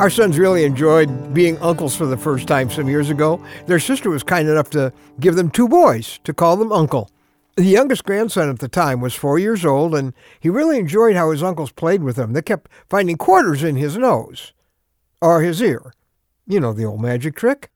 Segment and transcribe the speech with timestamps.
[0.00, 3.44] Our sons really enjoyed being uncles for the first time some years ago.
[3.66, 7.10] Their sister was kind enough to give them two boys to call them uncle.
[7.56, 11.32] The youngest grandson at the time was four years old, and he really enjoyed how
[11.32, 12.32] his uncles played with him.
[12.32, 14.52] They kept finding quarters in his nose
[15.20, 15.92] or his ear.
[16.46, 17.68] You know the old magic trick.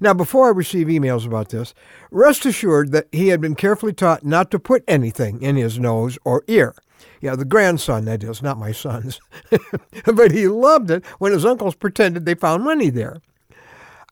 [0.00, 1.74] Now, before I receive emails about this,
[2.10, 6.18] rest assured that he had been carefully taught not to put anything in his nose
[6.24, 6.74] or ear.
[7.20, 9.20] Yeah, the grandson, that is, not my son's.
[10.04, 13.20] but he loved it when his uncles pretended they found money there.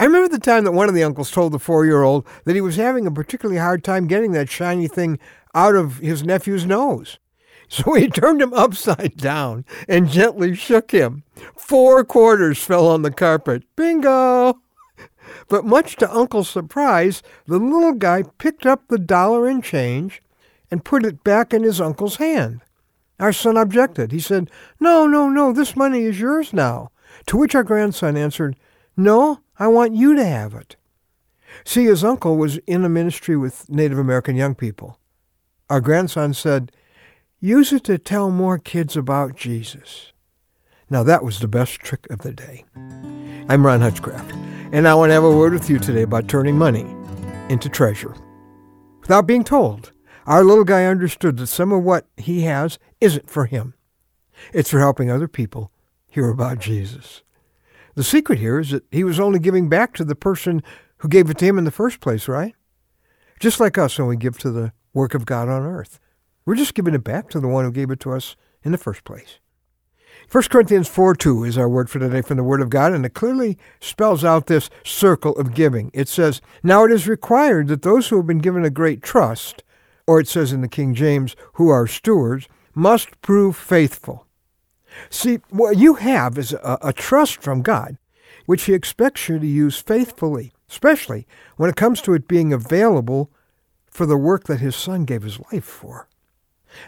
[0.01, 2.55] I remember the time that one of the uncles told the four year old that
[2.55, 5.19] he was having a particularly hard time getting that shiny thing
[5.55, 7.19] out of his nephew's nose.
[7.67, 11.25] So he turned him upside down and gently shook him.
[11.57, 13.65] Four quarters fell on the carpet.
[13.75, 14.61] Bingo!
[15.49, 20.23] But much to Uncle's surprise, the little guy picked up the dollar and change
[20.71, 22.61] and put it back in his uncle's hand.
[23.21, 24.13] Our son objected.
[24.13, 24.51] He said,
[24.81, 26.91] No, no, no, this money is yours now.
[27.27, 28.57] To which our grandson answered,
[28.97, 30.77] No, I want you to have it.
[31.65, 34.99] See, his uncle was in a ministry with Native American young people.
[35.71, 36.73] Our grandson said,
[37.41, 40.13] Use it to tell more kids about Jesus.
[40.91, 42.65] Now, that was the best trick of the day.
[43.49, 44.33] I'm Ron Hutchcraft,
[44.73, 46.87] and I want to have a word with you today about turning money
[47.49, 48.15] into treasure.
[49.01, 49.93] Without being told,
[50.27, 53.75] our little guy understood that some of what he has isn't for him.
[54.53, 55.71] It's for helping other people
[56.09, 57.23] hear about Jesus.
[57.95, 60.63] The secret here is that he was only giving back to the person
[60.99, 62.55] who gave it to him in the first place, right?
[63.41, 66.01] Just like us when we give to the work of God on earth.
[66.45, 68.79] We're just giving it back to the one who gave it to us in the
[68.79, 69.39] first place.
[70.31, 73.05] 1 Corinthians 4 2 is our word for today from the Word of God, and
[73.05, 75.91] it clearly spells out this circle of giving.
[75.93, 79.63] It says, Now it is required that those who have been given a great trust,
[80.07, 84.27] or it says in the King James, who are stewards, must prove faithful.
[85.11, 87.99] See, what you have is a, a trust from God,
[88.47, 93.31] which He expects you to use faithfully, especially when it comes to it being available
[93.87, 96.09] for the work that His Son gave His life for.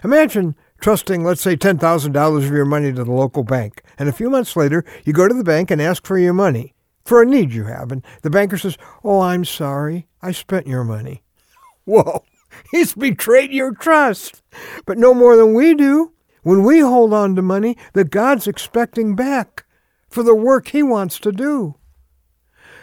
[0.02, 4.28] Imagine trusting, let's say, $10,000 of your money to the local bank, and a few
[4.28, 6.74] months later, you go to the bank and ask for your money
[7.04, 10.84] for a need you have, and the banker says, Oh, I'm sorry, I spent your
[10.84, 11.22] money.
[11.84, 12.24] Whoa,
[12.70, 14.42] he's betrayed your trust,
[14.84, 16.12] but no more than we do
[16.42, 19.64] when we hold on to money that God's expecting back
[20.08, 21.74] for the work he wants to do.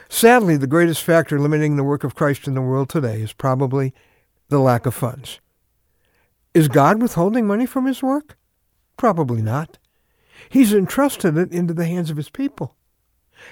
[0.10, 3.94] Sadly, the greatest factor limiting the work of Christ in the world today is probably
[4.50, 5.40] the lack of funds.
[6.54, 8.38] Is God withholding money from his work?
[8.96, 9.80] Probably not.
[10.50, 12.76] He's entrusted it into the hands of his people.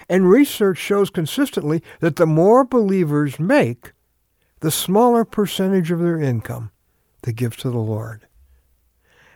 [0.07, 3.93] And research shows consistently that the more believers make,
[4.61, 6.71] the smaller percentage of their income
[7.23, 8.25] they give to the Lord.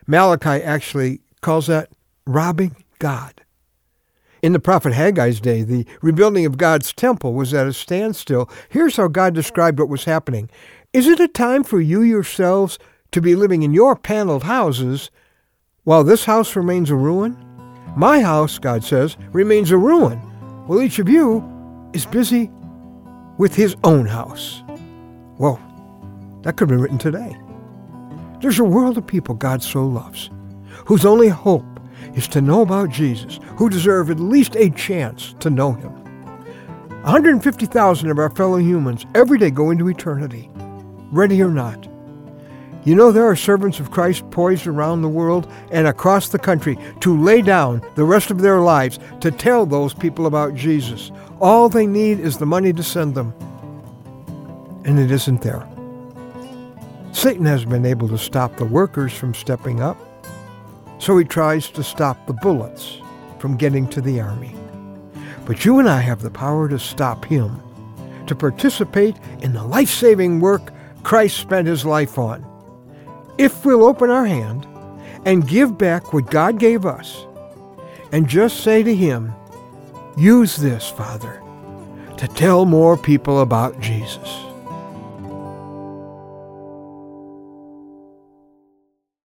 [0.07, 1.89] Malachi actually calls that
[2.25, 3.41] robbing God.
[4.41, 8.49] In the prophet Haggai's day, the rebuilding of God's temple was at a standstill.
[8.69, 10.49] Here's how God described what was happening.
[10.93, 12.77] Is it a time for you yourselves
[13.11, 15.09] to be living in your paneled houses
[15.83, 17.35] while this house remains a ruin?
[17.97, 20.19] My house, God says, remains a ruin,
[20.67, 21.43] while each of you
[21.93, 22.51] is busy
[23.37, 24.61] with his own house.
[25.37, 25.59] Well,
[26.43, 27.37] that could be written today.
[28.41, 30.29] There's a world of people God so loves,
[30.85, 31.65] whose only hope
[32.13, 35.91] is to know about Jesus, who deserve at least a chance to know him.
[37.03, 40.49] 150,000 of our fellow humans every day go into eternity,
[41.11, 41.87] ready or not.
[42.83, 46.77] You know, there are servants of Christ poised around the world and across the country
[46.99, 51.11] to lay down the rest of their lives to tell those people about Jesus.
[51.41, 53.33] All they need is the money to send them.
[54.85, 55.67] And it isn't there.
[57.11, 59.97] Satan has been able to stop the workers from stepping up,
[60.99, 62.99] so he tries to stop the bullets
[63.39, 64.55] from getting to the army.
[65.45, 67.61] But you and I have the power to stop him,
[68.27, 70.71] to participate in the life-saving work
[71.03, 72.45] Christ spent his life on
[73.37, 74.65] if we'll open our hand
[75.25, 77.25] and give back what God gave us
[78.11, 79.33] and just say to Him,
[80.17, 81.43] Use this, Father,
[82.17, 83.94] to tell more people about Jesus.